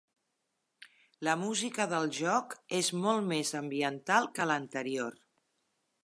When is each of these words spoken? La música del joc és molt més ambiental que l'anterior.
La 1.27 1.33
música 1.41 1.85
del 1.91 2.07
joc 2.19 2.55
és 2.77 2.89
molt 3.03 3.27
més 3.33 3.51
ambiental 3.59 4.31
que 4.39 4.47
l'anterior. 4.53 5.13